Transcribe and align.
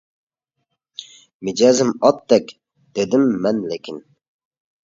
—مىجەزىم 1.49 1.93
ئاتتەك،— 2.09 2.57
دېدىم 3.01 3.29
مەن،— 3.45 3.61
لېكىن. 3.75 4.05